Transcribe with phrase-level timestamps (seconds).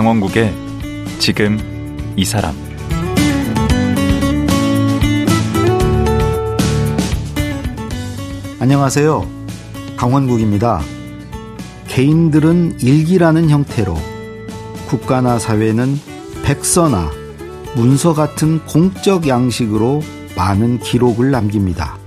[0.00, 0.54] 강원국의
[1.18, 1.58] 지금
[2.16, 2.54] 이 사람
[8.58, 9.30] 안녕하세요.
[9.98, 10.80] 강원국입니다.
[11.88, 13.94] 개인들은 일기라는 형태로
[14.88, 16.00] 국가나 사회는
[16.44, 17.10] 백서나
[17.76, 20.00] 문서 같은 공적 양식으로
[20.34, 21.98] 많은 기록을 남깁니다.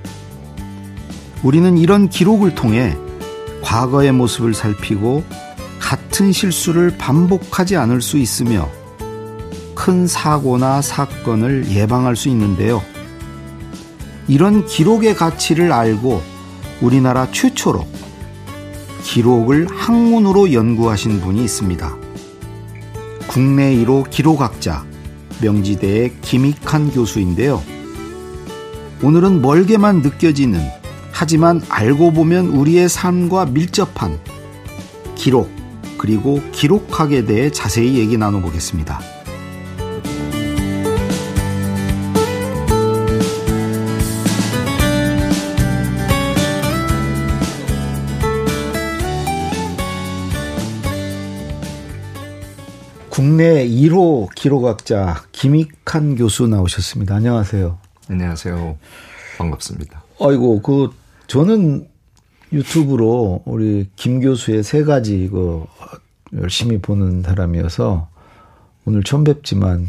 [1.44, 2.98] 우리는 이런 기록을 통해
[3.62, 5.23] 과거의 모습을 살피고
[5.84, 8.70] 같은 실수를 반복하지 않을 수 있으며
[9.76, 12.82] 큰 사고나 사건을 예방할 수 있는데요.
[14.30, 16.22] 이런 기록의 가치를 알고
[16.81, 17.86] 우리나라 최초로
[19.04, 21.98] 기록을 학문으로 연구하신 분이 있습니다.
[23.28, 24.86] 국내 1호 기록학자
[25.42, 27.61] 명지대의 김익한 교수인데요.
[29.04, 30.61] 오늘은 멀게만 느껴지는
[31.11, 34.17] 하지만 알고 보면 우리의 삶과 밀접한
[35.16, 35.62] 기록
[36.04, 39.00] 그리고 기록학에 대해 자세히 얘기 나눠보겠습니다.
[53.10, 57.16] 국내 1호 기록학자 김익한 교수 나오셨습니다.
[57.16, 57.78] 안녕하세요.
[58.10, 58.78] 안녕하세요.
[59.38, 60.04] 반갑습니다.
[60.20, 60.90] 아이고, 그,
[61.28, 61.92] 저는
[62.54, 65.66] 유튜브로 우리 김 교수의 세 가지 그
[66.40, 68.08] 열심히 보는 사람이어서
[68.86, 69.88] 오늘 처음 뵙지만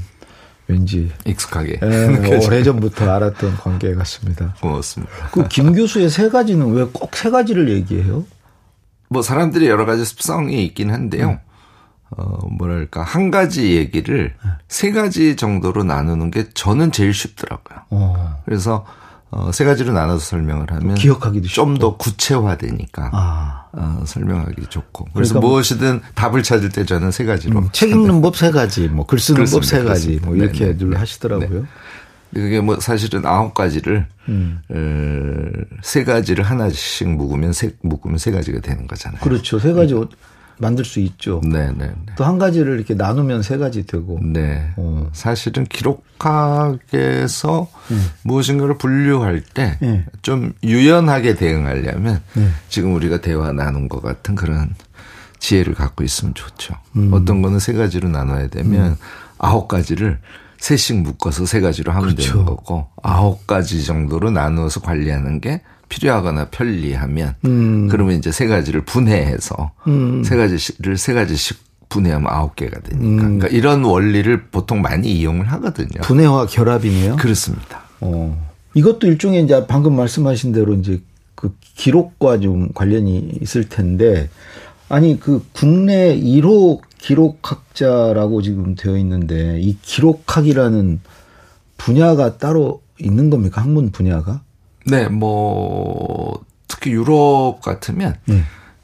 [0.66, 4.54] 왠지 익숙하게 예, 오래전부터 알았던 관계 같습니다.
[4.60, 5.12] 고맙습니다.
[5.30, 8.24] 그 김 교수의 세 가지는 왜 꼭 세 가지를 얘기해요?
[9.10, 11.28] 뭐 사람들이 여러 가지 습성이 있긴 한데요.
[11.30, 11.38] 네.
[12.16, 14.50] 어 뭐랄까 한 가지 얘기를 네.
[14.68, 17.78] 세 가지 정도로 나누는 게 저는 제일 쉽더라고요.
[17.90, 18.42] 어.
[18.44, 18.86] 그래서
[19.30, 23.64] 어, 세 가지로 나눠서 설명을 하면 기억하기도 좀 더 구체화되니까 아.
[23.72, 28.20] 어, 설명하기 좋고 그래서 그러니까 무엇이든 답을 찾을 때 저는 세 가지로 음, 책 읽는
[28.20, 30.96] 법 세 가지, 뭐 글 쓰는 법 세 가지 뭐 이렇게 늘 네.
[30.96, 31.60] 하시더라고요.
[31.62, 31.66] 네.
[32.32, 34.60] 그게 뭐 사실은 아홉 가지를 음.
[34.68, 39.20] 어, 세 가지를 하나씩 묵으면 세 묵으면 세 가지가 되는 거잖아요.
[39.20, 39.58] 그렇죠.
[39.58, 40.06] 세 가지 음.
[40.58, 41.40] 만들 수 있죠.
[41.44, 41.86] 네, 네.
[41.86, 42.12] 네.
[42.16, 44.20] 또한 가지를 이렇게 나누면 세 가지 되고.
[44.22, 44.72] 네.
[44.76, 45.08] 어.
[45.12, 47.18] 사실은 기록학에서
[47.90, 48.06] 음.
[48.22, 50.52] 무엇인가를 분류할 때좀 네.
[50.62, 52.48] 유연하게 대응하려면 네.
[52.68, 54.74] 지금 우리가 대화 나눈 것 같은 그런
[55.38, 56.74] 지혜를 갖고 있으면 좋죠.
[56.96, 57.10] 음.
[57.12, 58.96] 어떤 거는 세 가지로 나눠야 되면 음.
[59.38, 60.18] 아홉 가지를
[60.58, 62.32] 셋씩 묶어서 세 가지로 하면 그렇죠.
[62.32, 67.88] 되는 거고 아홉 가지 정도로 나누어서 관리하는 게 필요하거나 편리하면 음.
[67.88, 70.22] 그러면 이제 세 가지를 분해해서 음.
[70.24, 71.58] 세 가지를 세 가지씩
[71.88, 73.04] 분해하면 아홉 개가 되니까.
[73.04, 73.16] 음.
[73.38, 76.00] 그러니까 이런 원리를 보통 많이 이용을 하거든요.
[76.02, 77.16] 분해와 결합이네요.
[77.16, 77.82] 그렇습니다.
[78.00, 78.36] 어.
[78.74, 81.00] 이것도 일종의 이제 방금 말씀하신 대로 이제
[81.34, 84.28] 그 기록과 좀 관련이 있을 텐데
[84.88, 91.00] 아니 그 국내 1호 기록학자라고 지금 되어 있는데 이 기록학이라는
[91.76, 93.60] 분야가 따로 있는 겁니까?
[93.60, 94.42] 학문 분야가?
[94.86, 98.42] 네, 뭐 특히 유럽 같으면 네.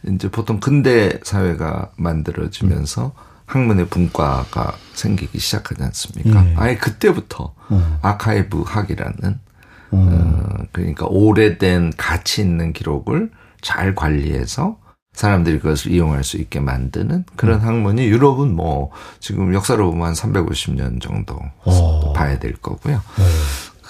[0.09, 3.31] 이제 보통 근대 사회가 만들어지면서 음.
[3.47, 6.43] 학문의 분과가 생기기 시작하지 않습니까?
[6.43, 6.55] 네.
[6.57, 7.99] 아예 그때부터 어.
[8.01, 9.41] 아카이브 학이라는
[9.93, 9.97] 어.
[9.97, 14.79] 어, 그러니까 오래된 가치 있는 기록을 잘 관리해서
[15.13, 17.67] 사람들이 그것을 이용할 수 있게 만드는 그런 음.
[17.67, 22.13] 학문이 유럽은 뭐 지금 역사로 보면 한 350년 정도 어.
[22.13, 23.03] 봐야 될 거고요.
[23.19, 23.25] 네.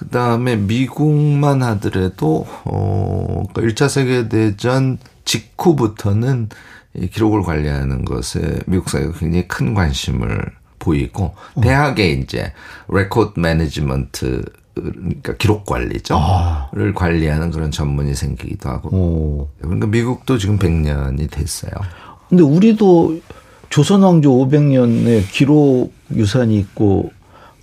[0.01, 4.97] 그 다음에 미국만 하더라도, 어, 그러니까 1차 세계대전
[5.27, 6.49] 직후부터는
[6.95, 10.43] 이 기록을 관리하는 것에 미국 사회가 굉장히 큰 관심을
[10.79, 11.61] 보이고, 어.
[11.61, 12.55] 대학에 이제
[12.89, 14.43] record management
[14.75, 16.17] 그러니까 기록 관리죠.
[16.17, 16.71] 아.
[16.73, 18.89] 를 관리하는 그런 전문이 생기기도 하고.
[18.97, 19.49] 오.
[19.61, 21.73] 그러니까 미국도 지금 100년이 됐어요.
[22.31, 23.21] 근데 우리도
[23.69, 27.13] 조선 왕조 500년에 기록 유산이 있고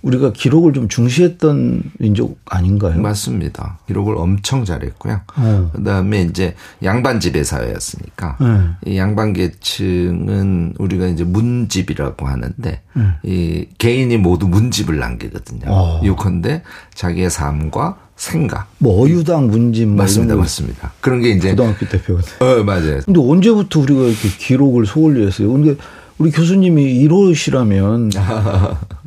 [0.02, 3.00] 우리가 기록을 좀 중시했던 민족 아닌가요?
[3.00, 3.78] 맞습니다.
[3.86, 5.20] 기록을 엄청 잘했고요.
[5.36, 5.70] 어.
[5.74, 8.92] 그다음에 이제 양반 지배 사회였으니까 네.
[8.92, 13.02] 이 양반 계층은 우리가 이제 문집이라고 하는데 네.
[13.24, 15.62] 이 개인이 모두 문집을 남기거든요.
[15.66, 16.00] 어.
[16.04, 16.62] 요컨대
[16.94, 18.68] 자기의 삶과 생각.
[18.78, 20.92] 뭐 어유당 문집 맞습니다, 맞습니다.
[21.00, 22.20] 그런 게 이제 고등학교 대표가.
[22.40, 23.00] 어 맞아요.
[23.04, 25.52] 근데 언제부터 우리가 이렇게 기록을 소홀히 했어요?
[25.52, 25.76] 근데
[26.18, 28.10] 우리 교수님이 이러시라면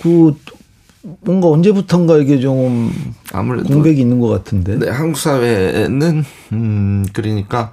[0.00, 0.34] 그
[1.20, 2.92] 뭔가 언제부턴가 이게 좀
[3.32, 4.78] 아무래도 공백이 있는 것 같은데.
[4.78, 7.72] 네, 한국 사회는 음 그러니까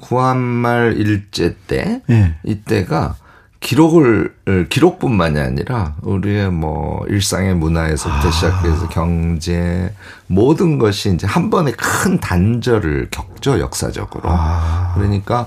[0.00, 2.34] 구한말 일제 때 네.
[2.44, 3.16] 이때가
[3.60, 4.34] 기록을
[4.68, 8.30] 기록뿐만이 아니라 우리의 뭐 일상의 문화에서부터 아.
[8.30, 9.94] 시작해서 경제
[10.26, 14.22] 모든 것이 이제 한 번에 큰 단절을 겪죠 역사적으로.
[14.24, 14.92] 아.
[14.96, 15.46] 그러니까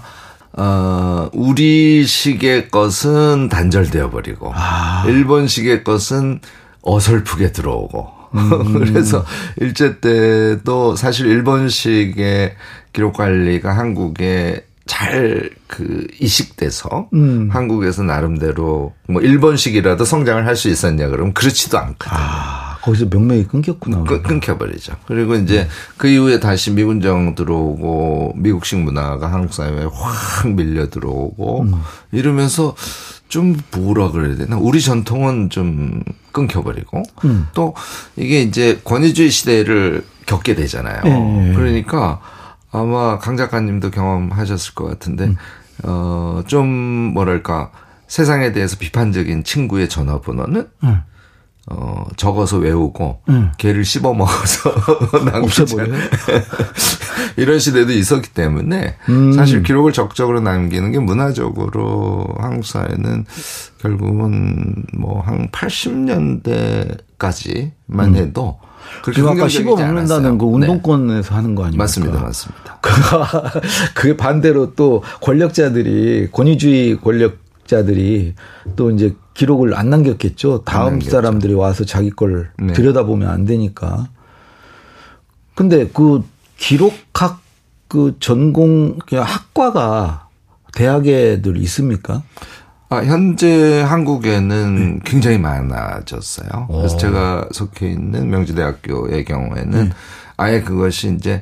[0.57, 5.03] 어, 우리식의 것은 단절되어 버리고 아.
[5.07, 6.39] 일본식의 것은
[6.81, 8.79] 어설프게 들어오고 음.
[8.85, 9.25] 그래서
[9.57, 12.55] 일제 때도 사실 일본식의
[12.93, 17.49] 기록 관리가 한국에 잘 그 이식돼서 음.
[17.51, 22.17] 한국에서 나름대로 뭐 일본식이라도 성장을 할 수 있었냐 그러면 그렇지도 않거든요.
[22.17, 24.03] 아, 거기서 명맥이 끊겼구나.
[24.03, 24.93] 끊, 끊겨버리죠.
[25.07, 25.67] 그리고 이제 네.
[25.97, 31.73] 그 이후에 다시 미군정 들어오고 미국식 문화가 한국 사회에 확 밀려 들어오고 음.
[32.11, 32.75] 이러면서
[33.27, 37.47] 좀 뭐라 그래야 되나 우리 전통은 좀 끊겨버리고 음.
[37.55, 37.73] 또
[38.17, 41.01] 이게 이제 권위주의 시대를 겪게 되잖아요.
[41.03, 41.53] 네.
[41.55, 42.21] 그러니까
[42.71, 45.35] 아마 강 작가님도 경험하셨을 것 같은데 음.
[45.83, 47.71] 어좀 뭐랄까
[48.07, 51.01] 세상에 대해서 비판적인 친구의 전화번호는 음.
[51.67, 53.51] 어 적어서 외우고 음.
[53.57, 54.71] 개를 씹어 먹어서
[55.25, 55.77] 남기죠.
[57.37, 59.33] 이런 시대도 있었기 때문에 음.
[59.33, 63.25] 사실 기록을 적적으로 남기는 게 문화적으로 한국 사회는
[63.79, 68.15] 결국은 뭐 한 80년대까지만 음.
[68.15, 68.59] 해도
[69.03, 71.35] 그렇게 아까 씹어 먹는다는 그 운동권에서 네.
[71.35, 71.83] 하는 거 아닙니까?
[71.83, 72.79] 맞습니다, 맞습니다.
[73.95, 78.35] 그 반대로 또 권력자들이 권위주의 권력 자들이
[78.75, 80.63] 또 이제 기록을 안 남겼겠죠.
[80.63, 82.73] 다음 안 사람들이 와서 자기 걸 네.
[82.73, 84.07] 들여다보면 안 되니까.
[85.53, 86.23] 근데 그
[86.57, 87.41] 기록학
[87.87, 90.29] 그 전공 학과가
[90.73, 92.23] 대학에들 있습니까?
[92.89, 94.99] 아, 현재 한국에는 네.
[95.03, 96.67] 굉장히 많아졌어요.
[96.69, 96.77] 오.
[96.77, 96.97] 그래서 어.
[96.97, 99.89] 제가 속해 있는 명지대학교의 경우에는 네.
[100.37, 101.41] 아예 그것이 이제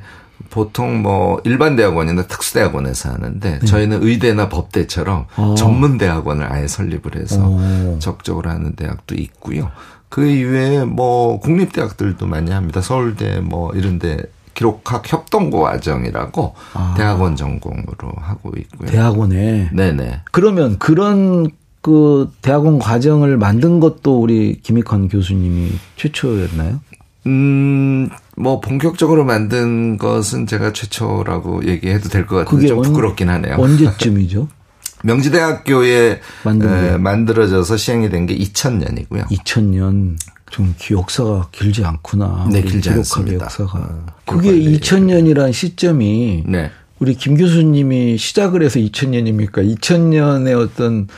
[0.50, 3.66] 보통 뭐 일반 대학원이나 특수대학원에서 하는데 네.
[3.66, 5.54] 저희는 의대나 법대처럼 어.
[5.56, 7.98] 전문 대학원을 아예 설립을 해서 오.
[7.98, 9.70] 적극적으로 하는 대학도 있고요.
[10.08, 12.80] 그 이외에 뭐 국립대학들도 많이 합니다.
[12.80, 14.18] 서울대 뭐 이런데
[14.54, 16.94] 기록학 협동고 과정이라고 아.
[16.96, 18.88] 대학원 전공으로 하고 있고요.
[18.88, 19.70] 대학원에.
[19.72, 20.20] 네네.
[20.30, 26.80] 그러면 그런 그 대학원 과정을 만든 것도 우리 김익환 교수님이 최초였나요?
[27.26, 33.56] 음, 뭐 본격적으로 만든 것은 제가 최초라고 얘기해도 될 것 같은데 좀 부끄럽긴 하네요.
[33.58, 34.48] 언제쯤이죠?
[35.04, 39.26] 명지대학교에 에, 만들어져서 시행이 된 게 2000년이고요.
[39.28, 40.16] 2000년.
[40.50, 42.46] 좀 역사가 길지 않구나.
[42.50, 43.46] 네, 길지 않습니다.
[43.46, 43.78] 역사가.
[43.78, 46.70] 어, 그게 2000년이란 시점이 네.
[47.00, 49.54] 우리 김 교수님이 시작을 해서 2000년입니까?
[49.78, 51.08] 2000년에 어떤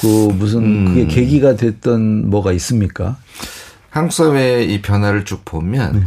[0.00, 0.84] 그 무슨 음.
[0.86, 3.16] 그게 계기가 됐던 뭐가 있습니까?
[3.90, 6.00] 한국 사회의 이 변화를 쭉 보면 네.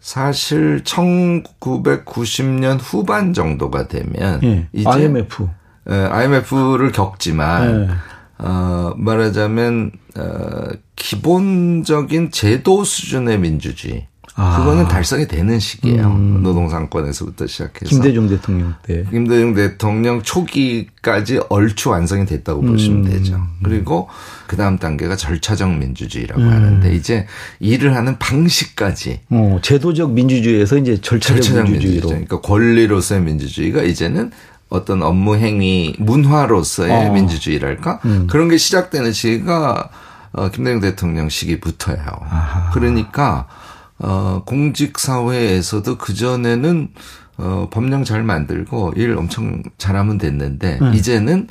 [0.00, 4.68] 사실 1990년 후반 정도가 되면 네.
[4.72, 5.48] 이제 IMF
[5.86, 7.92] IMF를 겪지만 네.
[8.38, 14.08] 어, 말하자면 어, 기본적인 제도 수준의 민주주의
[14.42, 14.56] 아.
[14.58, 16.06] 그거는 달성이 되는 시기예요.
[16.06, 16.42] 음.
[16.42, 22.72] 노동상권에서부터 시작해서 김대중 대통령 때 김대중 대통령 초기까지 얼추 완성이 됐다고 음.
[22.72, 23.38] 보시면 되죠.
[23.62, 24.08] 그리고
[24.46, 26.48] 그 다음 단계가 절차적 민주주의라고 음.
[26.48, 27.26] 하는데 이제
[27.58, 32.26] 일을 하는 방식까지 어, 제도적 민주주의에서 이제 절차적, 절차적 민주주의로 민주주의.
[32.26, 34.30] 그러니까 권리로서의 민주주의가 이제는
[34.70, 37.12] 어떤 업무 행위 문화로서의 어.
[37.12, 38.26] 민주주의랄까 음.
[38.30, 39.90] 그런 게 시작되는 시기가
[40.32, 42.06] 어, 김대중 대통령 시기부터예요.
[42.22, 42.70] 아하.
[42.70, 43.46] 그러니까
[44.00, 46.88] 어, 공직 사회에서도 그 전에는
[47.36, 50.94] 어, 법령 잘 만들고 일 엄청 잘하면 됐는데 음.
[50.94, 51.48] 이제는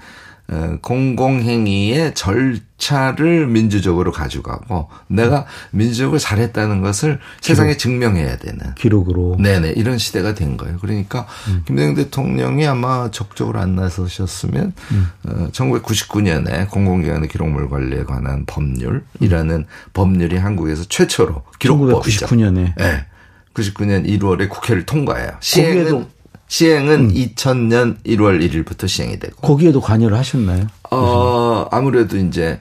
[0.52, 7.44] 어, 공공행위의 절 차를 민주적으로 가져가고 내가 민주적으로 잘했다는 것을 기록.
[7.44, 10.78] 세상에 증명해야 되는 기록으로 네네 이런 시대가 된 거예요.
[10.80, 11.64] 그러니까 음.
[11.68, 15.08] 김대중 대통령이 아마 적극적으로 안 나서셨으면 음.
[15.28, 19.66] 어, 1999년에 공공기관의 기록물 관리에 관한 법률이라는 음.
[19.94, 22.26] 법률이 한국에서 최초로 기록법이죠.
[22.26, 23.06] 1999년에 네.
[23.54, 25.32] 99년 1월에 국회를 통과해요.
[25.42, 26.08] 시행은
[26.50, 27.14] 시행은 음.
[27.14, 29.36] 2000년 1월 1일부터 시행이 되고.
[29.36, 30.68] 거기에도 관여를 하셨나요?
[30.92, 32.60] 어, 아무래도 이제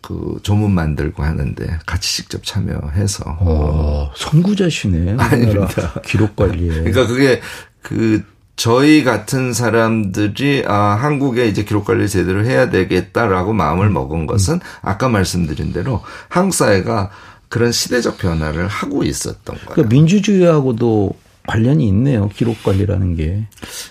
[0.00, 3.24] 그 조문 만들고 하는데 같이 직접 참여해서.
[3.40, 5.16] 어, 선구자시네.
[5.18, 6.00] 아닙니다.
[6.04, 6.70] 기록 관리에.
[6.82, 7.40] 그러니까 그게
[7.82, 8.24] 그
[8.56, 13.92] 저희 같은 사람들이 아 한국에 이제 기록 관리 제대로 해야 되겠다라고 마음을 음.
[13.92, 14.60] 먹은 것은 음.
[14.80, 17.10] 아까 말씀드린 대로 한국 사회가
[17.50, 19.68] 그런 시대적 변화를 하고 있었던 거예요.
[19.68, 21.14] 그러니까 민주주의하고도
[21.50, 22.28] 관련이 있네요.
[22.28, 23.44] 기록 관리라는 게.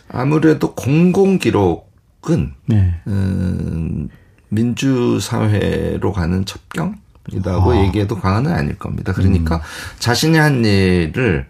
[0.07, 2.95] 아무래도 공공 기록은 네.
[3.07, 4.07] 음,
[4.47, 7.83] 민주 사회로 가는 첩경이라고 아.
[7.83, 9.11] 얘기해도 과언은 아닐 겁니다.
[9.11, 9.61] 그러니까 음.
[9.99, 11.47] 자신이 한 일을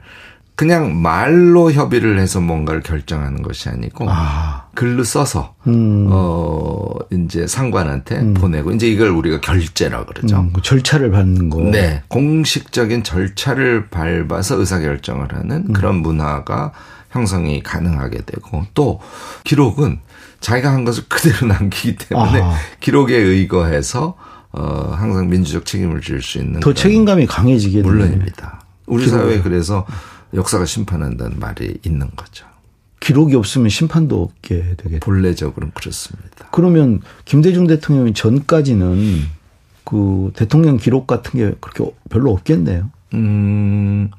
[0.60, 4.66] 그냥 말로 협의를 해서 뭔가를 결정하는 것이 아니고 아.
[4.76, 6.10] 글로 써서 음.
[6.12, 8.34] 어 이제 상관한테 음.
[8.34, 10.38] 보내고 이제 이걸 우리가 결제라 그러죠.
[10.42, 11.62] 음, 그 절차를 밟는 거.
[11.62, 15.72] 네, 공식적인 절차를 밟아서 의사 결정을 하는 음.
[15.72, 16.74] 그런 문화가
[17.10, 19.00] 형성이 가능하게 되고 또
[19.46, 20.02] 기록은
[20.42, 22.58] 자기가 한 것을 그대로 남기기 때문에 아하.
[22.82, 24.18] 기록에 의거해서
[24.52, 28.60] 어 항상 민주적 책임을 질 수 있는 더 책임감이 강해지게 물론입니다.
[28.88, 29.20] 우리 기록.
[29.20, 29.86] 사회에 그래서
[30.34, 32.46] 역사가 심판한다는 말이 있는 거죠.
[33.00, 35.00] 기록이 없으면 심판도 없게 되겠죠.
[35.00, 36.48] 본래적으로는 그렇습니다.
[36.52, 39.24] 그러면 김대중 대통령이 전까지는
[39.86, 42.92] 그 대통령 기록 같은 게 그렇게 별로 없겠네요.
[43.14, 44.12] 음,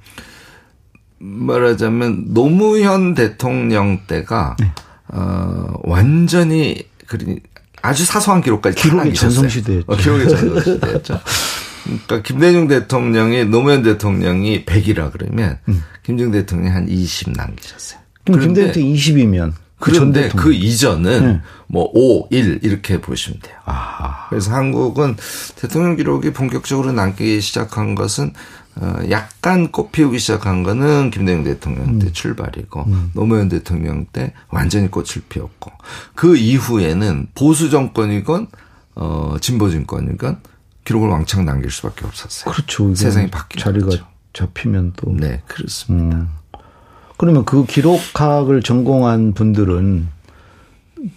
[1.19, 4.73] 말하자면 노무현 대통령 때가 네.
[5.09, 7.41] 어, 완전히 그리
[7.83, 9.85] 아주 사소한 기록까지 기록의 전성시대였죠.
[9.87, 11.21] 어, 기록의 전성시대였죠.
[12.07, 15.83] 그러니까 김대중 대통령이 노무현 대통령이 100이라 그러면 음.
[16.03, 18.01] 김대중 대통령이 한 20 남기셨어요.
[18.25, 21.41] 그럼 김대중 대 20이면 그 그런데 그 이전은 네.
[21.67, 23.57] 뭐 5, 1 이렇게 보시면 돼요.
[23.65, 24.29] 아.
[24.29, 25.17] 그래서 한국은
[25.57, 28.33] 대통령 기록이 본격적으로 남기 시작한 것은
[28.77, 32.13] 어, 약간 꽃 피우기 시작한 거는 김대중 대통령 때 음.
[32.13, 33.11] 출발이고 음.
[33.15, 35.73] 노무현 대통령 때 완전히 꽃을 피웠고
[36.15, 38.47] 그 이후에는 보수 정권이건
[38.95, 40.41] 어 진보 정권이건
[40.85, 42.53] 기록을 왕창 남길 수밖에 없었어요.
[42.53, 42.95] 그렇죠.
[42.95, 44.07] 세상이 바뀌는 자리가 거죠.
[44.33, 46.17] 잡히면 또 네, 그렇습니다.
[46.17, 46.29] 음.
[47.17, 50.09] 그러면 그 기록학을 전공한 분들은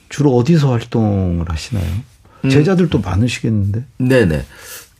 [0.10, 1.86] 주로 어디서 활동을 하시나요?
[2.43, 2.50] 음.
[2.50, 3.86] 제자들도 많으시겠는데?
[3.98, 4.46] 네네.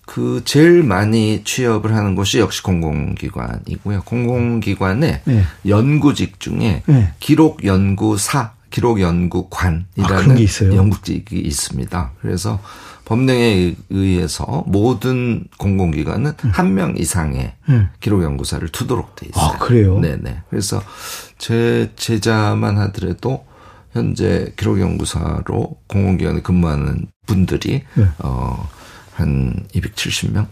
[0.05, 4.03] 그 제일 많이 취업을 하는 곳이 역시 공공기관이고요.
[4.03, 5.43] 공공기관의 네.
[5.67, 7.13] 연구직 중에 네.
[7.20, 12.12] 기록 연구사, 기록 연구관이라는 아, 연구직이 있습니다.
[12.22, 12.62] 그래서
[13.05, 16.51] 법령에 의해서 모든 공공기관은 음.
[16.53, 17.89] 한명 이상의 음.
[18.00, 19.53] 기록연구사를 두도록 돼 있어요.
[19.53, 20.00] 아, 그래요?
[20.00, 20.43] 네네.
[20.50, 20.81] 그래서
[21.38, 23.45] 제 제자만 하더라도
[23.91, 28.05] 현재 기록연구사로 공공기관에 근무하는 분들이 네.
[28.19, 28.67] 어,
[29.13, 30.48] 한 270명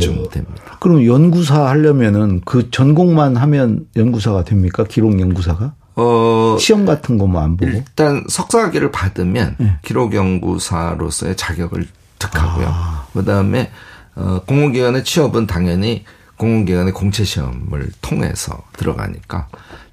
[0.00, 0.76] 쯤 됩니다.
[0.80, 4.84] 그럼 연구사 하려면은 그 전공만 하면 연구사가 됩니까?
[4.84, 5.74] 기록 연구사가?
[5.96, 7.70] 어, 시험 같은 거 뭐 안 보고?
[7.70, 9.76] 일단 석사학위를 받으면 네.
[9.82, 11.86] 기록연구사로서의 자격을
[12.18, 12.66] 득하고요.
[12.68, 13.06] 아.
[13.12, 13.70] 그 다음에
[14.14, 16.04] 어, 공공기관의 취업은 당연히
[16.36, 19.48] 공공기관의 공채 시험을 통해서 들어가니까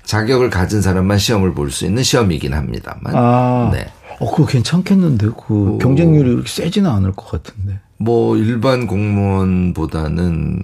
[0.05, 3.15] 자격을 가진 사람만 시험을 볼 수 있는 시험이긴 합니다만.
[3.15, 3.69] 아.
[3.73, 3.87] 네.
[4.19, 5.27] 어, 그거 괜찮겠는데?
[5.47, 7.79] 그 어, 경쟁률이 그렇게 세지는 않을 것 같은데.
[7.97, 10.61] 뭐 일반 공무원보다는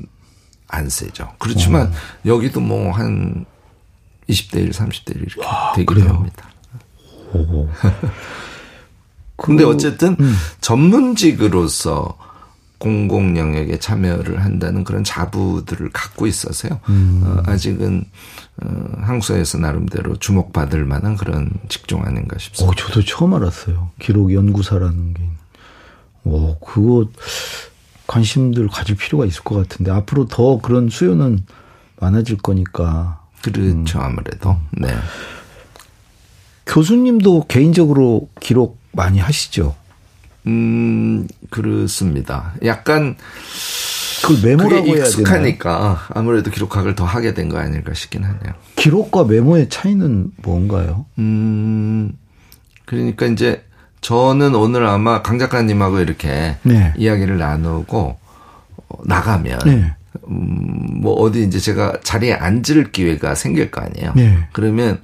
[0.68, 1.30] 안 세죠.
[1.40, 1.92] 그렇지만 어.
[2.26, 3.46] 여기도 뭐한
[4.30, 6.14] 20대 1, 30대 1 이렇게 와, 되기도 그래요?
[6.14, 6.50] 합니다.
[9.36, 10.36] 근데 어쨌든 음.
[10.62, 12.18] 전문직으로서
[12.78, 16.80] 공공 영역에 참여를 한다는 그런 자부들을 갖고 있어서요.
[16.90, 17.22] 음.
[17.26, 18.06] 어, 아직은
[18.64, 22.72] 어, 항소에서 나름대로 주목받을 만한 그런 직종 아닌가 싶습니다.
[22.72, 23.92] 어, 저도 처음 알았어요.
[24.00, 25.24] 기록 연구사라는 게.
[26.24, 27.10] 오, 그거
[28.08, 31.46] 관심들 가질 필요가 있을 것 같은데 앞으로 더 그런 수요는
[32.00, 33.19] 많아질 거니까.
[33.42, 34.04] 그렇죠, 음.
[34.04, 34.58] 아무래도.
[34.72, 34.90] 네.
[36.66, 39.76] 교수님도 개인적으로 기록 많이 하시죠?
[40.48, 42.54] 음, 그렇습니다.
[42.64, 43.16] 약간
[44.22, 48.54] 그걸 메모라고 해야 익숙하니까 아무래도 기록학을 더 하게 된 거 아닐까 싶긴 하네요.
[48.76, 51.06] 기록과 메모의 차이는 뭔가요?
[51.18, 52.12] 음,
[52.86, 53.64] 그러니까 이제
[54.02, 56.94] 저는 오늘 아마 강 작가님하고 이렇게 네.
[56.98, 58.18] 이야기를 나누고
[59.06, 59.96] 나가면 네.
[60.30, 64.14] 음, 뭐 어디 이제 제가 자리에 앉을 기회가 생길 거 아니에요.
[64.16, 64.48] 네.
[64.54, 65.00] 그러면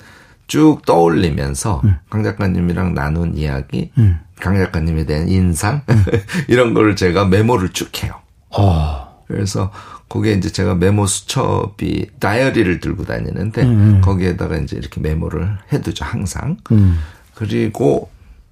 [0.47, 1.91] 쭉 떠올리면서 네.
[2.09, 4.15] 강 작가님이랑 나눈 이야기, 네.
[4.39, 5.95] 강 작가님에 대한 인상 네.
[6.47, 8.13] 이런 거를 제가 메모를 쭉 해요.
[8.51, 9.09] 아.
[9.27, 9.71] 그래서
[10.07, 14.01] 거기에 이제 제가 메모 수첩이 다이어리를 들고 다니는데 음.
[14.01, 16.57] 거기에다가 이제 이렇게 메모를 해두죠 항상.
[16.71, 16.99] 음.
[17.33, 18.09] 그리고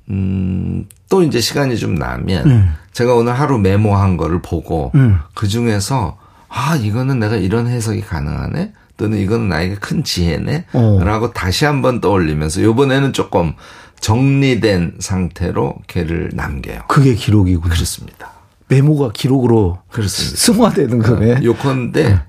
[0.09, 2.73] 음, 또 이제 시간이 좀 나면 음.
[2.91, 5.19] 제가 오늘 하루 메모한 거를 보고 음.
[5.35, 6.17] 그 중에서
[6.55, 10.99] 아 이거는 내가 이런 해석이 가능하네 또는 이거는 나에게 큰 지혜네 어.
[11.03, 13.55] 라고 다시 한번 떠올리면서 요번에는 조금
[13.99, 16.81] 정리된 상태로 걔를 남겨요.
[16.87, 17.73] 그게 기록이군요.
[17.73, 18.31] 그렇습니다.
[18.67, 20.37] 메모가 기록으로 그렇습니다.
[20.37, 21.31] 승화되는 거네.
[21.33, 22.19] 어, 요컨대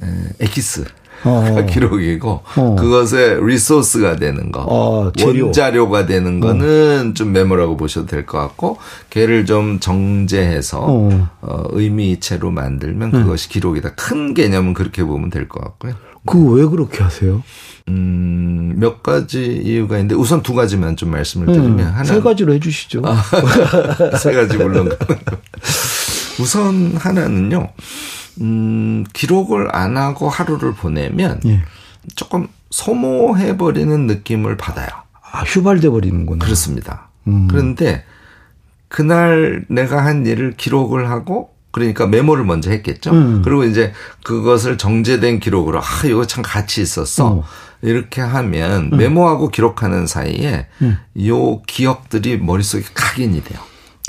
[0.00, 0.06] 어.
[0.40, 0.84] 에키스.
[1.24, 1.66] 어.
[1.68, 2.76] 기록이고 어.
[2.78, 7.14] 그것의 리소스가 되는 거 어, 원자료가 되는 거는 어.
[7.14, 8.78] 좀 메모라고 보셔도 될 것 같고
[9.10, 11.28] 걔를 좀 정제해서 어.
[11.40, 13.22] 어 의미체로 만들면 네.
[13.22, 15.94] 그것이 기록이다 큰 개념은 그렇게 보면 될 것 같고요.
[16.24, 17.42] 그거 왜 그렇게 하세요?
[17.88, 22.20] 음, 몇 가지 이유가 있는데 우선 두 가지만 좀 말씀을 음, 드리면 음, 하나 세
[22.20, 23.02] 가지로 해 주시죠.
[23.04, 23.20] 아,
[24.18, 24.88] 세 가지 물론
[26.40, 27.68] 우선 하나는요.
[28.40, 31.62] 음, 기록을 안 하고 하루를 보내면 예.
[32.16, 34.88] 조금 소모해 버리는 느낌을 받아요.
[35.32, 36.44] 아, 휴발돼 버리는구나.
[36.44, 37.08] 그렇습니다.
[37.26, 37.48] 음.
[37.48, 38.04] 그런데
[38.88, 43.10] 그날 내가 한 일을 기록을 하고 그러니까 메모를 먼저 했겠죠.
[43.12, 43.42] 음.
[43.42, 43.92] 그리고 이제
[44.24, 47.26] 그것을 정제된 기록으로 아 이거 참 가치 있었어.
[47.26, 47.44] 어.
[47.80, 50.98] 이렇게 하면 메모하고 기록하는 사이에 음.
[51.26, 53.60] 요 기억들이 머릿속에 각인이 돼요.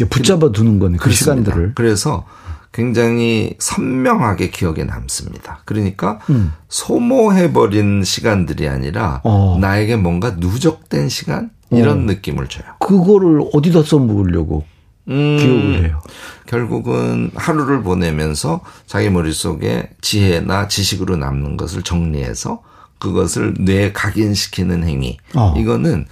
[0.09, 0.97] 붙잡아 두는 거네.
[0.97, 1.51] 그 그렇습니다.
[1.51, 1.73] 시간들을.
[1.75, 2.25] 그래서
[2.71, 5.62] 굉장히 선명하게 기억에 남습니다.
[5.65, 6.53] 그러니까 음.
[6.69, 9.57] 소모해버린 시간들이 아니라 어.
[9.62, 12.65] 나에게 뭔가 누적된 시간 이런 느낌을 줘요.
[12.79, 14.65] 그거를 어디다 써먹으려고
[15.09, 16.01] 음, 기억을 해요.
[16.45, 22.62] 결국은 하루를 보내면서 자기 머릿속에 지혜나 지식으로 남는 것을 정리해서
[23.00, 25.17] 그것을 뇌에 각인시키는 행위.
[25.35, 25.53] 어.
[25.57, 26.05] 이거는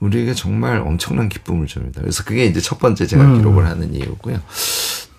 [0.00, 2.00] 우리에게 정말 엄청난 기쁨을 줍니다.
[2.00, 3.38] 그래서 그게 이제 첫 번째 제가 음.
[3.38, 4.40] 기록을 하는 이유고요.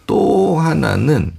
[0.07, 1.33] 또 하나는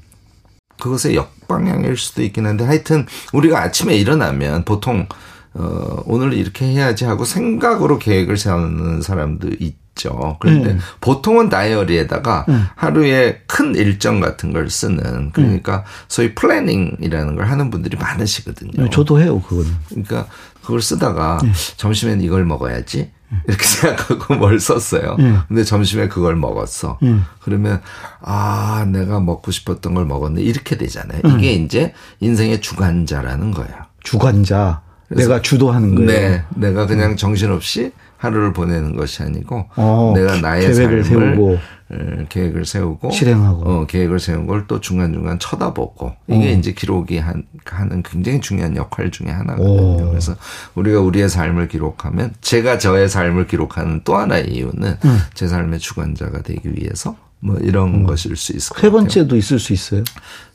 [0.79, 5.07] 그것의 역방향일 수도 있긴 한데 하여튼 우리가 아침에 일어나면 보통
[5.53, 10.37] 어 오늘 이렇게 해야지 하고 생각으로 계획을 세우는 사람도 있죠.
[10.41, 10.79] 그런데 음.
[11.01, 18.85] 보통은 다이어리에다가 하루에 큰 일정 같은 걸 쓰는 그러니까 소위 planning이라는 걸 하는 분들이 많으시거든요.
[18.85, 19.71] 네, 저도 해요, 그거는.
[19.89, 20.27] 그러니까
[20.63, 21.51] 그걸 쓰다가 네.
[21.77, 23.11] 점심엔 이걸 먹어야지
[23.47, 25.17] 이렇게 생각하고 뭘 썼어요.
[25.19, 25.37] 네.
[25.49, 26.99] 근데 점심에 그걸 먹었어.
[27.03, 27.25] 음.
[27.41, 27.81] 그러면
[28.21, 31.21] 아 내가 먹고 싶었던 걸 먹었네 이렇게 되잖아요.
[31.25, 31.39] 음.
[31.39, 33.75] 이게 이제 인생의 주관자라는 거예요.
[34.03, 34.83] 주관자.
[35.09, 36.09] 내가 주도하는 거예요.
[36.09, 41.59] 네, 내가 그냥 정신없이 하루를 보내는 것이 아니고 어, 내가 나의 삶을 세우고.
[41.93, 43.63] 어, 계획을 세우고 실행하고.
[43.69, 46.53] 어, 계획을 세운 걸 또 중간 중간 쳐다보고 이게 어.
[46.53, 50.07] 이제 기록이 한, 하는 굉장히 중요한 역할 중에 하나거든요.
[50.07, 50.09] 오.
[50.11, 50.37] 그래서
[50.77, 55.19] 우리가 우리의 삶을 기록하면 제가 저의 삶을 기록하는 또 하나의 이유는 음.
[55.35, 58.93] 제 삶의 주관자가 되기 위해서 뭐 이런 것일 수 있을 것세 같아요.
[58.93, 60.05] 번째도 있을 수 있어요.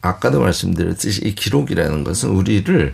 [0.02, 2.94] 아까도 말씀드렸듯이 이 기록이라는 것은 우리를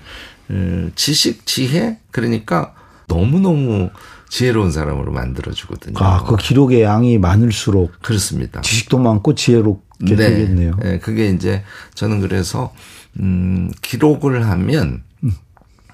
[0.49, 2.73] 음, 지식, 지혜 그러니까
[3.07, 3.89] 너무너무
[4.31, 5.95] 지혜로운 사람으로 만들어주거든요.
[5.97, 8.61] 아, 그 기록의 양이 많을수록 그렇습니다.
[8.61, 10.77] 지식도 많고 지혜롭게 되겠네요.
[10.81, 11.63] 네, 그게 이제
[11.95, 12.73] 저는 그래서
[13.19, 15.03] 음 기록을 하면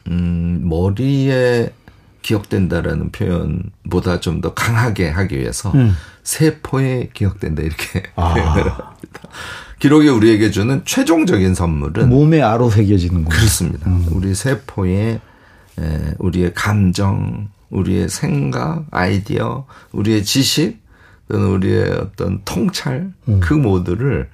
[0.07, 1.73] 음 머리에
[2.21, 5.73] 기억된다라는 표현보다 좀 더 강하게 하기 위해서
[6.21, 8.11] 세포에 기억된다 이렇게 음.
[8.17, 8.33] 아.
[8.35, 9.21] 표현을 합니다.
[9.79, 13.29] 기록이 우리에게 주는 최종적인 선물은 몸에 아로 새겨지는군요.
[13.29, 13.89] 그렇습니다.
[13.89, 14.05] 음.
[14.11, 15.19] 우리 세포에
[15.79, 20.79] 에, 우리의 감정, 우리의 생각, 아이디어, 우리의 지식,
[21.29, 23.39] 또는 우리의 어떤 통찰 음.
[23.41, 24.29] 그 모두를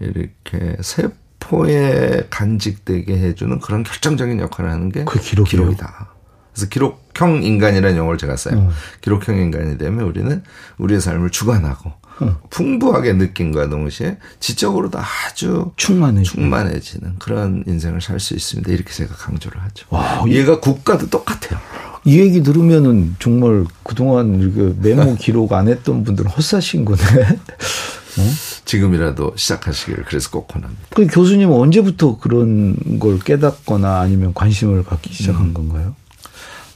[0.00, 5.44] 이렇게 세포에 간직되게 해주는 그런 결정적인 역할을 하는 게 그 기록이에요?
[5.64, 6.08] 기록이다.
[6.52, 8.56] 그래서 기록형 인간이라는 용어를 제가 써요.
[8.58, 8.70] 음.
[9.00, 10.42] 기록형 인간이 되면 우리는
[10.78, 11.92] 우리의 삶을 주관하고
[12.22, 12.36] 음.
[12.50, 16.22] 풍부하게 느낌과 동시에 지적으로도 아주 충만해.
[16.22, 18.70] 충만해지는 그런 인생을 살 수 있습니다.
[18.70, 19.86] 이렇게 제가 강조를 하죠.
[19.90, 21.58] 와, 얘가 국가도 똑같아요.
[22.04, 27.00] 이 얘기 들으면은 정말 그동안 메모 기록 안 했던 분들은 헛사신 거네.
[28.64, 30.82] 지금이라도 시작하시기를 그래서 꼭 권합니다.
[30.94, 35.54] 그 교수님은 언제부터 그런 걸 깨닫거나 아니면 관심을 갖기 시작한 음.
[35.54, 35.94] 건가요?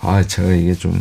[0.01, 1.01] 아, 제가 이게 좀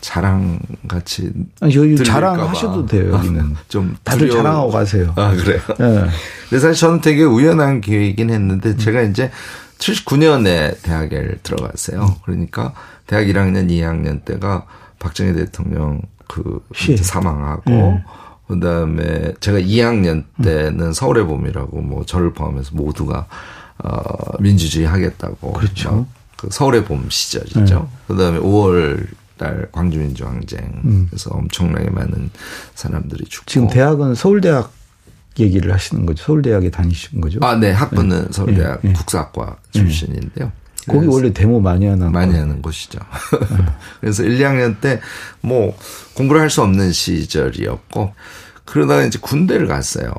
[0.00, 1.30] 자랑같이
[1.60, 2.90] 아니, 자랑하셔도 봐.
[2.90, 3.56] 돼요, 여기는.
[3.68, 4.42] 좀 다들 두려워.
[4.42, 5.12] 자랑하고 가세요.
[5.16, 5.60] 아, 그래요?
[5.80, 6.06] 예.
[6.48, 9.30] 근데 사실 저는 되게 우연한 기회이긴 했는데 제가 이제
[9.78, 12.16] 79년에 대학에 들어갔어요.
[12.24, 12.72] 그러니까
[13.10, 14.66] 대학 1학년, 2학년 때가
[15.00, 16.96] 박정희 대통령 그 시.
[16.96, 18.04] 사망하고 네.
[18.46, 23.26] 그다음에 제가 2학년 때는 서울의 봄이라고 뭐 저를 포함해서 모두가
[23.78, 26.06] 어 민주주의 하겠다고 그렇죠.
[26.36, 27.90] 막그 서울의 봄 시절이죠.
[28.06, 29.04] 그다음에 5월
[29.36, 32.30] 달 광주민주항쟁 그래서 엄청나게 많은
[32.76, 34.72] 사람들이 죽고 지금 대학은 서울대학
[35.40, 36.22] 얘기를 하시는 거죠.
[36.22, 37.40] 서울대학에 다니신 거죠.
[37.42, 37.72] 아, 네.
[37.72, 38.92] 학부는 서울대학 예, 예.
[38.92, 40.52] 국사학과 출신인데요.
[40.92, 42.42] 거기 원래 데모 많이 하나 많이 봐요.
[42.42, 42.98] 하는 곳이죠.
[44.00, 45.00] 그래서 1, 2학년 때
[45.42, 45.76] 뭐
[46.14, 48.12] 공부를 할 수 없는 시절이었고
[48.64, 50.12] 그러다가 이제 군대를 갔어요.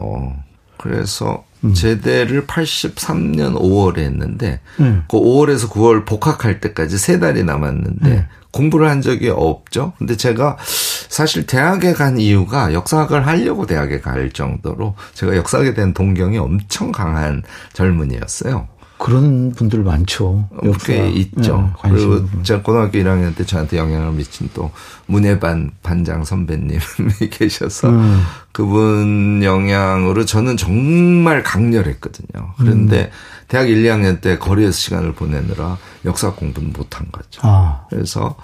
[0.78, 1.74] 그래서 음.
[1.74, 5.04] 제대를 83년 5월에 했는데 음.
[5.08, 8.26] 그 5월에서 9월 복학할 때까지 세 달이 남았는데 음.
[8.52, 9.94] 공부를 한 적이 없죠.
[9.98, 10.58] 근데 제가
[11.08, 17.44] 사실 대학에 간 이유가 역사학을 하려고 대학에 갈 정도로 제가 역사학에 대한 동경이 엄청 강한
[17.74, 18.68] 젊은이였어요.
[19.02, 20.48] 그런 분들 많죠.
[20.64, 20.94] 역사.
[20.94, 21.72] 꽤 있죠.
[21.74, 22.44] 예, 관심 그리고.
[22.44, 24.70] 제가 고등학교 1학년 때 저한테 영향을 미친 또
[25.08, 26.80] 문예반 반장 선배님이
[27.32, 28.22] 계셔서 음.
[28.52, 32.54] 그분 영향으로 저는 정말 강렬했거든요.
[32.60, 33.10] 그런데 음.
[33.48, 37.42] 대학 1, 2학년 때 거리에서 시간을 보내느라 역사 공부는 못한 거죠.
[37.44, 38.38] 아, 그래서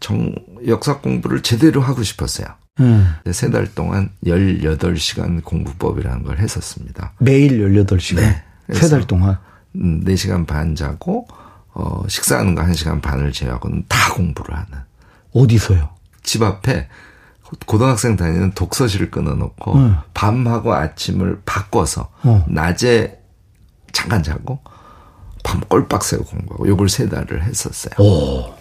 [0.00, 0.34] 정,
[0.66, 2.48] 역사 공부를 제대로 하고 싶었어요.
[2.80, 3.14] 음.
[3.30, 7.12] 세달 동안 18시간 공부법이라는 걸 했었습니다.
[7.20, 8.16] 매일 18시간.
[8.16, 8.42] 네.
[8.72, 9.38] 세달 동안.
[9.80, 11.26] 음, 4시간 반 자고,
[11.72, 14.78] 어, 식사하는 거 1시간 반을 제외하고는 다 공부를 하는.
[15.32, 15.90] 어디서요?
[16.22, 16.88] 집 앞에
[17.66, 19.96] 고등학생 다니는 독서실을 끊어놓고 음.
[20.14, 22.44] 밤하고 아침을 바꿔서 어.
[22.48, 23.20] 낮에
[23.92, 24.60] 잠깐 자고
[25.44, 27.94] 밤 꼴박 새고 공부하고 요걸 세 달을 했었어요.
[27.98, 28.54] 오.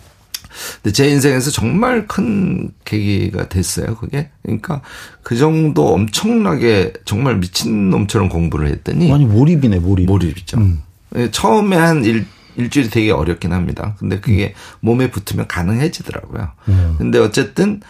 [0.82, 4.30] 근데 제 인생에서 정말 큰 계기가 됐어요, 그게.
[4.44, 4.82] 그러니까
[5.24, 10.06] 그 정도 엄청나게 정말 미친놈처럼 공부를 했더니 많이 몰입이네, 몰입.
[10.06, 10.58] 몰입이죠.
[10.58, 10.84] 음.
[11.16, 12.26] 예, 처음에 한 일,
[12.56, 13.96] 일주일이 되게 어렵긴 합니다.
[14.00, 16.52] 근데 그게 몸에 붙으면 가능해지더라고요.
[16.70, 16.96] 음.
[16.98, 17.82] 근데 어쨌든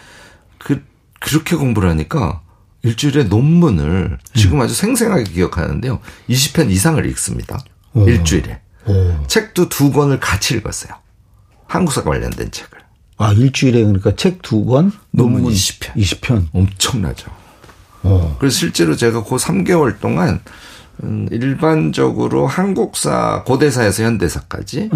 [0.58, 0.82] 그,
[1.20, 2.42] 그렇게 공부를 하니까
[2.82, 6.00] 일주일에 논문을 지금 아주 생생하게 기억하는데요.
[6.28, 7.58] 20편 이상을 읽습니다.
[7.94, 8.08] 오.
[8.08, 8.60] 일주일에.
[8.86, 9.26] 오.
[9.26, 10.92] 책도 두 권을 같이 읽었어요.
[11.66, 12.78] 한국사 관련된 책을.
[13.18, 15.94] 아, 일주일에 그러니까 책 두 권, 논문 논문 20편.
[15.96, 16.46] 20편.
[16.52, 17.30] 엄청나죠.
[18.02, 18.36] 어.
[18.38, 20.40] 그래서 실제로 제가 그 3개월 동안
[21.02, 24.90] 음, 일반적으로 한국사, 고대사에서 현대사까지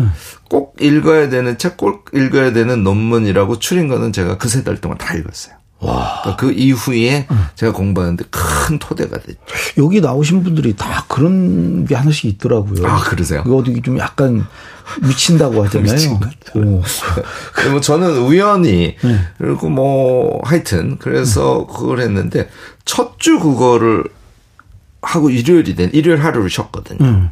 [0.48, 4.96] 꼭 읽어야 되는 책, 꼭 읽어야 되는 논문이라고 추린 거는 제가 그 세 달 동안
[4.98, 5.54] 다 읽었어요.
[5.80, 6.20] 와.
[6.22, 9.38] 그러니까 그 이후에 제가 공부하는데 큰 토대가 됐죠.
[9.78, 12.86] 여기 나오신 분들이 다 그런 게 하나씩 있더라고요.
[12.86, 13.42] 아, 그러세요?
[13.44, 14.44] 그 어디 좀 약간
[15.00, 15.92] 미친다고 하잖아요.
[15.92, 16.12] 미친
[16.54, 16.82] 오.
[17.54, 18.96] 근데 뭐 저는 우연히
[19.38, 22.48] 그리고 뭐 하여튼 그래서 그걸 했는데
[22.84, 24.04] 첫 주 그거를
[25.02, 27.04] 하고 일요일이 된 일요일 하루를 쉬었거든요.
[27.04, 27.30] 음.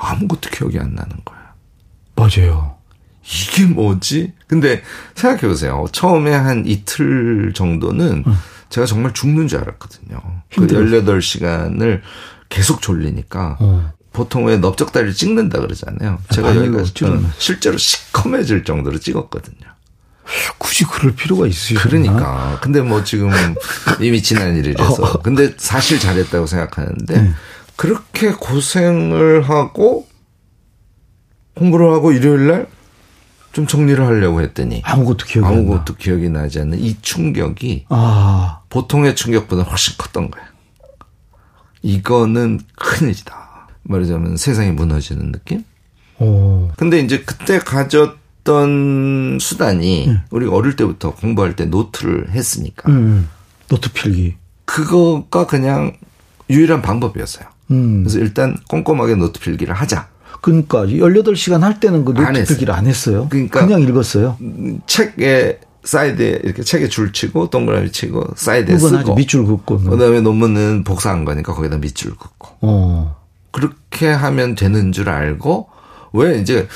[0.00, 1.54] 아무것도 기억이 안 나는 거야.
[2.16, 2.76] 맞아요.
[3.24, 4.32] 이게 뭐지?
[4.46, 4.82] 근데
[5.14, 5.86] 생각해 보세요.
[5.92, 8.24] 처음에 한 이틀 정도는
[8.68, 10.20] 제가 정말 죽는 줄 알았거든요.
[10.54, 11.04] 그 힘들었어요.
[11.04, 12.00] 18시간을
[12.50, 13.92] 계속 졸리니까 어.
[14.12, 16.20] 보통 왜 넓적다리를 찍는다 그러잖아요.
[16.30, 16.94] 제가 여기까지?
[16.94, 19.73] 저는 실제로 시커매질 정도로 찍었거든요.
[20.58, 21.80] 굳이 그럴 필요가 있으시나?
[21.82, 22.58] 그러니까.
[22.62, 23.30] 근데 뭐 지금
[24.00, 25.20] 이미 지난 일이라서.
[25.24, 27.34] 근데 사실 잘했다고 생각하는데
[27.76, 30.06] 그렇게 고생을 하고
[31.54, 32.74] 공부를 하고 일요일 날
[33.54, 35.46] 좀 정리를 하려고 했더니 아무것도 기억이.
[35.46, 40.46] 아무것도 기억이 나지 않는 이 충격이 아, 보통의 충격보다 훨씬 컸던 거예요.
[41.80, 43.68] 이거는 큰일이다.
[43.84, 45.62] 말하자면 세상이 무너지는 느낌?
[46.18, 46.68] 오.
[46.76, 50.20] 근데 이제 그때 가졌던 수단이 네.
[50.30, 53.28] 우리가 어릴 때부터 공부할 때 노트를 했으니까 음.
[53.68, 54.34] 노트 필기.
[54.66, 55.96] 그거가 그냥
[56.50, 57.46] 유일한 방법이었어요.
[57.70, 58.02] 음.
[58.02, 60.08] 그래서 일단 꼼꼼하게 노트 필기를 하자.
[60.42, 62.44] 그러니까 18시간 할 때는 그안 노트 했어요.
[62.44, 63.26] 필기를 안 했어요.
[63.30, 64.36] 그러니까 그냥 읽었어요.
[64.42, 69.78] 음, 책에 사이드에 이렇게 책에 줄 치고 동그라미 치고 사이드에 쓰고 밑줄 긋고.
[69.78, 73.16] 그다음에 논문은 복사한 거니까 거기다 밑줄 긋고 어.
[73.52, 75.68] 그렇게 하면 되는 줄 알고
[76.12, 76.68] 왜 이제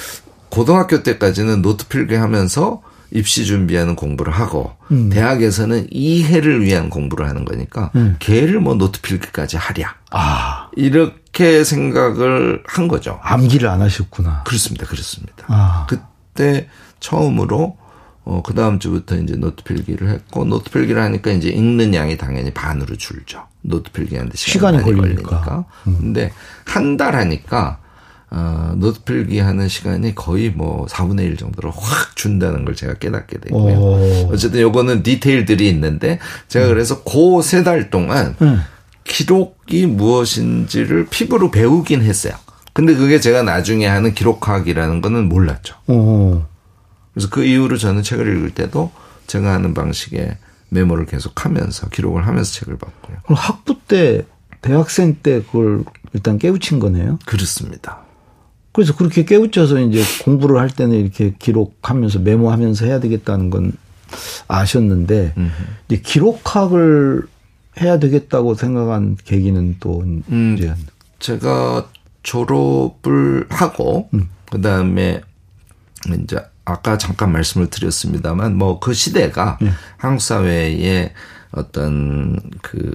[0.50, 5.08] 고등학교 때까지는 노트 필기하면서 입시 준비하는 공부를 하고 음.
[5.08, 8.16] 대학에서는 이해를 위한 공부를 하는 거니까 음.
[8.18, 13.18] 걔를 뭐 노트 필기까지 하랴 아, 이렇게 생각을 한 거죠.
[13.22, 14.42] 암기를 안 하셨구나.
[14.44, 15.44] 그렇습니다, 그렇습니다.
[15.48, 15.86] 아.
[15.88, 16.68] 그때
[17.00, 17.78] 처음으로
[18.24, 22.52] 어, 그 다음 주부터 이제 노트 필기를 했고, 노트 필기를 하니까 이제 읽는 양이 당연히
[22.52, 23.46] 반으로 줄죠.
[23.62, 25.40] 노트 필기하는데 시간이, 시간이 걸리니까.
[25.40, 25.64] 걸리니까.
[25.98, 26.32] 근데
[26.66, 27.78] 한 달 하니까,
[28.30, 33.38] 어, 노트 필기 하는 시간이 거의 뭐 4분의 1 정도로 확 준다는 걸 제가 깨닫게
[33.38, 33.78] 되고요.
[33.78, 34.30] 오.
[34.32, 38.60] 어쨌든 요거는 디테일들이 있는데, 제가 그래서 그 세 달 동안 응.
[39.04, 42.34] 기록이 무엇인지를 피부로 배우긴 했어요.
[42.74, 45.74] 근데 그게 제가 나중에 하는 기록학이라는 거는 몰랐죠.
[45.86, 46.46] 어.
[47.12, 48.92] 그래서 그 이후로 저는 책을 읽을 때도
[49.26, 50.36] 제가 하는 방식의
[50.68, 53.16] 메모를 계속 하면서 기록을 하면서 책을 봤고요.
[53.24, 54.24] 그럼 학부 때,
[54.60, 57.18] 대학생 때 그걸 일단 깨우친 거네요.
[57.26, 58.02] 그렇습니다.
[58.78, 63.72] 그래서 그렇게 깨우쳐서 이제 공부를 할 때는 이렇게 기록하면서 메모하면서 해야 되겠다는 건
[64.46, 65.34] 아셨는데,
[65.88, 67.24] 이제 기록학을
[67.80, 70.72] 해야 되겠다고 생각한 계기는 또 음, 이제
[71.18, 71.88] 제가
[72.22, 74.08] 졸업을 하고
[74.48, 75.22] 그 다음에
[76.22, 79.58] 이제 아까 잠깐 말씀을 드렸습니다만 뭐 그 시대가
[79.96, 81.12] 한국 사회의
[81.50, 82.92] 어떤 그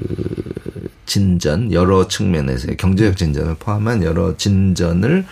[1.06, 5.26] 진전 여러 측면에서의 경제적 진전을 포함한 여러 진전을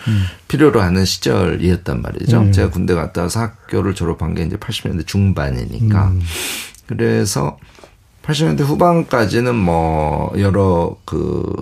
[0.48, 2.50] 필요로 하는 시절이었단 말이죠.
[2.52, 6.12] 제가 군대 갔다 와서 학교를 졸업한 게 이제 80년대 중반이니까.
[6.86, 7.58] 그래서
[8.22, 11.52] 80년대 후반까지는 뭐 여러 그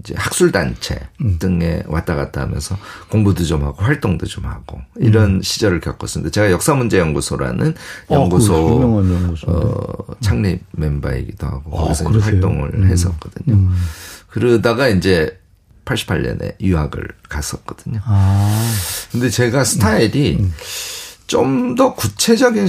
[0.00, 0.98] 이제 학술 단체
[1.38, 2.76] 등에 왔다 갔다 하면서
[3.08, 6.30] 공부도 좀 하고 활동도 좀 하고 이런 시절을 겪었습니다.
[6.30, 7.74] 제가 역사 문제 연구소라는
[8.08, 9.46] 어, 연구소 그 유명한 연구소인데.
[9.68, 9.84] 어,
[10.20, 12.32] 창립 멤버이기도 하고 아, 거기서 이제 그러세요?
[12.32, 13.70] 활동을 했었거든요.
[14.28, 15.38] 그러다가 이제
[15.84, 18.00] 88년에 유학을 갔었거든요.
[18.04, 18.74] 아,
[19.12, 20.44] 근데 제가 스타일이
[21.28, 22.66] 좀 더 구체적인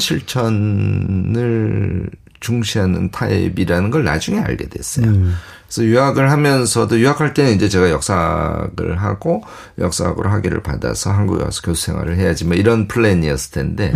[0.68, 5.08] 실천을 중시하는 타입이라는 걸 나중에 알게 됐어요.
[5.68, 5.70] 음.
[5.70, 9.44] 그래서 유학을 하면서도 유학할 때는 이제 제가 역사학을 하고
[9.78, 13.94] 역사학으로 학위를 받아서 한국에 와서 교수 생활을 해야지 뭐 이런 플랜이었을 텐데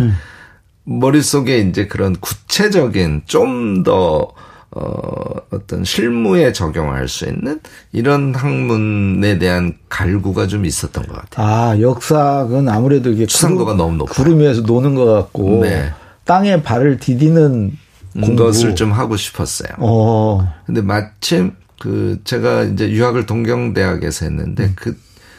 [0.84, 4.32] 머릿속에 이제 그런 구체적인 좀더
[4.74, 7.60] 어, 어떤 실무에 적용할 수 있는
[7.92, 11.46] 이런 학문에 대한 갈구가 좀 있었던 것 같아요.
[11.46, 14.14] 아, 역사학은 아무래도 이게 추상도가 너무 높아요.
[14.14, 15.92] 구름 위에서 노는 것 같고 네.
[16.24, 17.76] 땅에 발을 디디는
[18.14, 18.44] 공부.
[18.44, 19.74] 것을 좀 하고 싶었어요.
[19.78, 20.50] 어.
[20.64, 24.72] 근데 마침 그 제가 이제 유학을 동경대학에서 했는데 음.
[24.76, 24.96] 그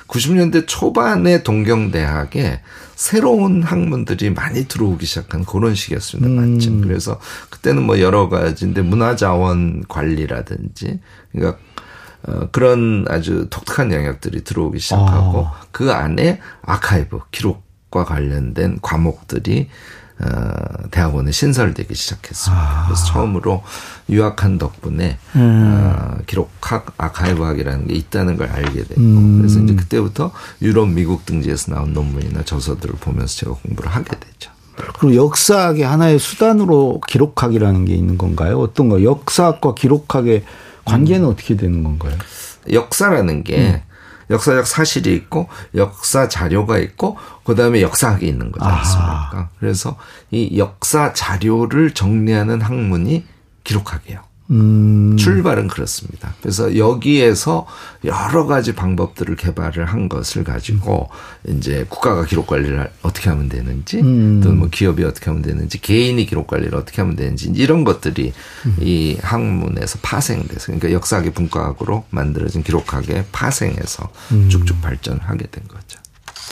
[0.10, 2.60] 90년대 초반에 동경대학에
[2.96, 6.28] 새로운 학문들이 많이 들어오기 시작한 그런 시기였습니다.
[6.28, 6.56] 음.
[6.56, 6.82] 마침.
[6.82, 7.18] 그래서
[7.50, 11.00] 그때는 뭐 여러 가지인데 문화자원 관리라든지
[11.32, 11.58] 그러니까
[12.24, 15.62] 어, 그런 아주 독특한 영역들이 들어오기 시작하고 아.
[15.72, 19.70] 그 안에 아카이브 기록과 관련된 과목들이
[20.20, 20.54] 어,
[20.92, 22.62] 대학원에 신설되기 시작했습니다.
[22.62, 22.86] 아.
[22.86, 23.64] 그래서 처음으로
[24.10, 25.64] 유학한 덕분에 음.
[25.66, 29.38] 어, 기록학, 아카이브학이라는 게 있다는 걸 알게 됐고 음.
[29.40, 34.52] 그래서 이제 그때부터 유럽, 미국 등지에서 나온 논문이나 저서들을 보면서 제가 공부를 하게 되죠.
[35.00, 38.60] 그리고 역사학의 하나의 수단으로 기록학이라는 게 있는 건가요?
[38.60, 39.04] 어떤 거?
[39.04, 40.44] 역사학과 기록학의
[40.86, 42.18] 관계는 어떻게 되는 건가요?
[42.72, 43.84] 역사라는 게
[44.30, 49.50] 역사적 사실이 있고 역사 자료가 있고 그다음에 역사학이 있는 거지 않습니까?
[49.60, 49.98] 그래서
[50.32, 53.26] 이 역사 자료를 정리하는 학문이
[53.64, 54.22] 기록학이에요.
[54.54, 55.18] 음.
[55.18, 56.34] 출발은 그렇습니다.
[56.42, 57.66] 그래서 여기에서
[58.06, 61.10] 여러 가지 방법들을 개발을 한 것을 가지고
[61.48, 64.42] 이제 국가가 기록 관리를 어떻게 하면 되는지 음.
[64.42, 68.34] 또는 뭐 기업이 어떻게 하면 되는지 개인이 기록 관리를 어떻게 하면 되는지 이런 것들이
[68.66, 68.76] 음.
[68.80, 74.50] 이 학문에서 파생돼서 그러니까 역사학의 분과학으로 만들어진 기록학의 파생해서 음.
[74.50, 76.00] 쭉쭉 발전을 하게 된 거죠.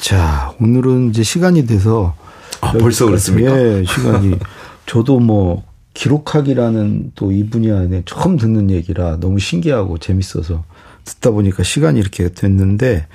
[0.01, 2.15] 자, 오늘은 이제 시간이 돼서.
[2.59, 3.05] 아, 벌써.
[3.05, 3.57] 그렇습니까?
[3.59, 4.35] 예, 시간이.
[4.87, 5.63] 저도 뭐,
[6.01, 10.63] 기록학이라는 또 이 분야에 처음 듣는 얘기라 너무 신기하고 재밌어서
[11.05, 13.05] 듣다 보니까 시간이 이렇게 됐는데,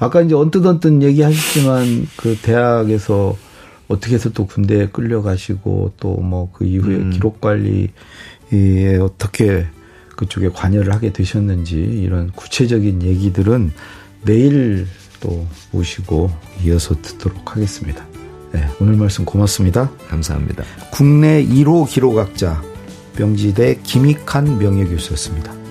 [0.00, 3.36] 아까 이제 언뜻 언뜻 얘기 하셨지만, 그 대학에서
[3.88, 7.10] 어떻게 해서 또 군대에 끌려가시고, 또 뭐 그 이후에 음.
[7.10, 7.90] 기록 관리에
[9.00, 9.66] 어떻게
[10.16, 13.72] 그쪽에 관여를 하게 되셨는지, 이런 구체적인 얘기들은
[14.24, 14.86] 내일
[15.20, 16.30] 또 모시고
[16.64, 18.11] 이어서 듣도록 하겠습니다.
[18.52, 19.90] 네, 오늘 말씀 고맙습니다.
[20.08, 20.64] 감사합니다.
[20.90, 22.62] 국내 1호 기록학자
[23.18, 25.61] 명지대 김익한 명예교수였습니다.